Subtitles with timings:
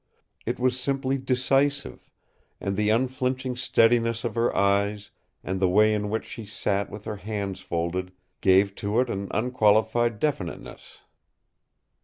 [0.47, 2.09] It was simply decisive,
[2.59, 5.11] and the unflinching steadiness of her eyes
[5.43, 8.11] and the way in which she sat with her hands folded
[8.41, 11.01] gave to it an unqualified definiteness.